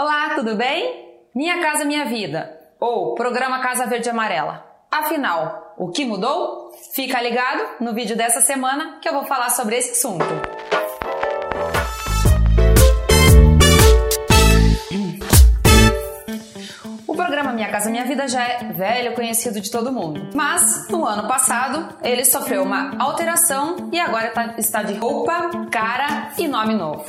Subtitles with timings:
[0.00, 1.08] Olá, tudo bem?
[1.34, 4.64] Minha Casa Minha Vida, ou Programa Casa Verde Amarela.
[4.88, 6.70] Afinal, o que mudou?
[6.94, 10.24] Fica ligado no vídeo dessa semana que eu vou falar sobre esse assunto.
[17.04, 20.30] O programa Minha Casa Minha Vida já é velho conhecido de todo mundo.
[20.32, 26.30] Mas, no ano passado, ele sofreu uma alteração e agora tá, está de roupa, cara
[26.38, 27.04] e nome novo.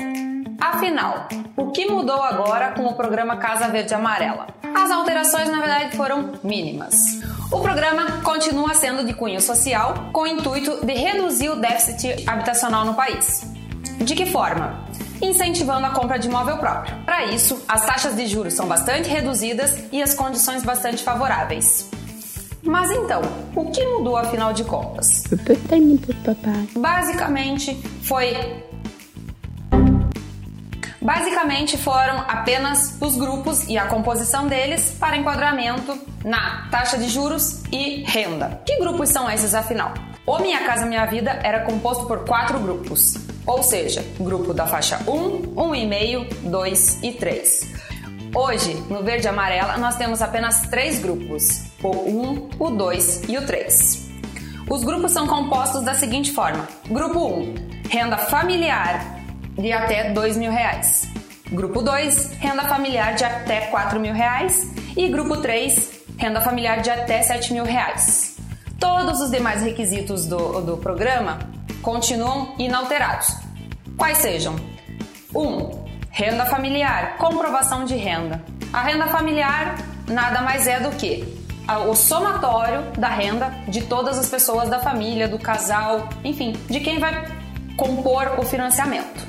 [0.59, 4.47] Afinal, o que mudou agora com o programa Casa Verde Amarela?
[4.75, 7.21] As alterações, na verdade, foram mínimas.
[7.51, 12.85] O programa continua sendo de cunho social, com o intuito de reduzir o déficit habitacional
[12.85, 13.43] no país.
[13.99, 14.85] De que forma?
[15.21, 16.95] Incentivando a compra de imóvel próprio.
[17.05, 21.89] Para isso, as taxas de juros são bastante reduzidas e as condições bastante favoráveis.
[22.61, 23.21] Mas então,
[23.55, 25.23] o que mudou afinal de contas?
[26.75, 28.35] Basicamente, foi
[31.01, 37.63] Basicamente foram apenas os grupos e a composição deles para enquadramento na taxa de juros
[37.71, 38.61] e renda.
[38.65, 39.93] Que grupos são esses afinal?
[40.25, 43.15] O Minha Casa Minha Vida era composto por quatro grupos,
[43.47, 47.73] ou seja, grupo da faixa 1, 1,5, 2 e 3.
[48.35, 53.37] Hoje, no verde e amarela, nós temos apenas três grupos: o 1, o 2 e
[53.37, 54.09] o 3.
[54.69, 57.55] Os grupos são compostos da seguinte forma: Grupo 1,
[57.89, 59.18] renda familiar
[59.59, 61.07] de até dois mil reais.
[61.51, 64.71] Grupo 2, renda familiar de até 4 mil reais.
[64.95, 68.37] E grupo 3, renda familiar de até 7 mil reais.
[68.79, 71.39] Todos os demais requisitos do, do programa
[71.81, 73.35] continuam inalterados.
[73.97, 74.55] Quais sejam?
[75.33, 75.39] 1.
[75.39, 78.41] Um, renda familiar, comprovação de renda.
[78.71, 79.75] A renda familiar
[80.07, 81.39] nada mais é do que
[81.87, 86.99] o somatório da renda de todas as pessoas da família, do casal, enfim, de quem
[86.99, 87.27] vai
[87.75, 89.27] compor o financiamento.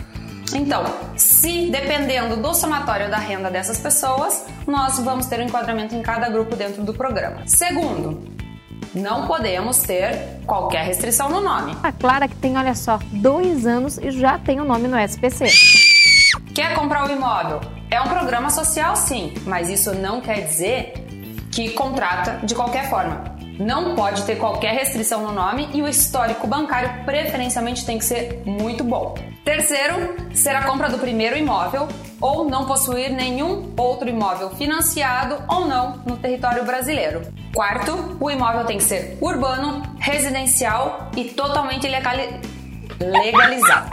[0.55, 0.85] Então,
[1.17, 6.29] se dependendo do somatório da renda dessas pessoas, nós vamos ter um enquadramento em cada
[6.29, 7.43] grupo dentro do programa.
[7.47, 8.23] Segundo,
[8.95, 11.77] não podemos ter qualquer restrição no nome.
[11.83, 14.99] A Clara que tem, olha só, dois anos e já tem o um nome no
[14.99, 15.47] SPC.
[16.55, 17.61] Quer comprar o imóvel?
[17.91, 20.95] É um programa social, sim, mas isso não quer dizer
[21.53, 23.40] que contrata de qualquer forma.
[23.61, 28.41] Não pode ter qualquer restrição no nome e o histórico bancário preferencialmente tem que ser
[28.47, 29.15] muito bom.
[29.45, 31.87] Terceiro, ser a compra do primeiro imóvel
[32.23, 37.21] ou não possuir nenhum outro imóvel financiado ou não no território brasileiro.
[37.55, 41.87] Quarto, o imóvel tem que ser urbano, residencial e totalmente
[42.99, 43.91] legalizado.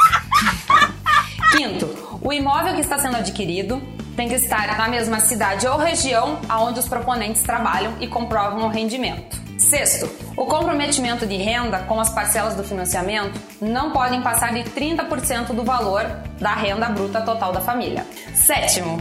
[1.52, 3.82] Quinto, o imóvel que está sendo adquirido
[4.16, 8.70] tem que estar na mesma cidade ou região aonde os proponentes trabalham e comprovam o
[8.70, 9.47] rendimento.
[9.70, 15.48] Sexto, o comprometimento de renda com as parcelas do financiamento não podem passar de 30%
[15.48, 16.06] do valor
[16.40, 18.06] da renda bruta total da família.
[18.34, 18.98] Sétimo,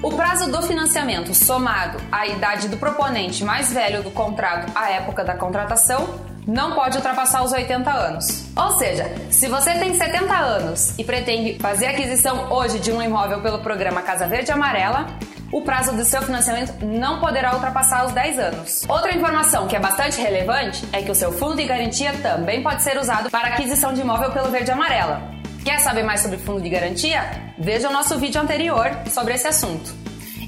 [0.00, 5.24] o prazo do financiamento somado à idade do proponente mais velho do contrato à época
[5.24, 8.44] da contratação não pode ultrapassar os 80 anos.
[8.56, 13.40] Ou seja, se você tem 70 anos e pretende fazer aquisição hoje de um imóvel
[13.40, 15.06] pelo programa Casa Verde Amarela,
[15.52, 18.84] o prazo do seu financiamento não poderá ultrapassar os 10 anos.
[18.88, 22.82] Outra informação que é bastante relevante é que o seu fundo de garantia também pode
[22.82, 25.22] ser usado para aquisição de imóvel pelo verde amarela.
[25.64, 27.52] Quer saber mais sobre fundo de garantia?
[27.58, 29.92] Veja o nosso vídeo anterior sobre esse assunto.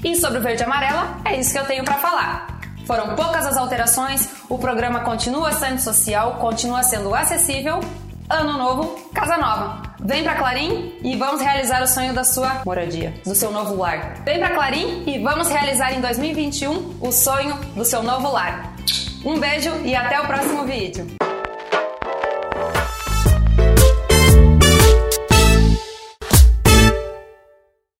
[0.03, 2.59] E sobre o verde amarela, é isso que eu tenho para falar.
[2.85, 7.79] Foram poucas as alterações, o programa continua sendo social, continua sendo acessível.
[8.29, 9.82] Ano novo, casa nova.
[10.05, 14.21] Vem pra Clarim e vamos realizar o sonho da sua moradia, do seu novo lar.
[14.25, 18.75] Vem pra Clarim e vamos realizar em 2021 o sonho do seu novo lar.
[19.23, 21.07] Um beijo e até o próximo vídeo.